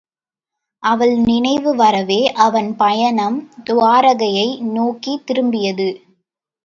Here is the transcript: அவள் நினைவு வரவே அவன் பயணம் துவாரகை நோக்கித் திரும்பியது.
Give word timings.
அவள் 0.83 1.17
நினைவு 1.17 1.75
வரவே 1.75 2.31
அவன் 2.31 2.75
பயணம் 2.75 3.49
துவாரகை 3.63 4.59
நோக்கித் 4.61 5.25
திரும்பியது. 5.25 5.89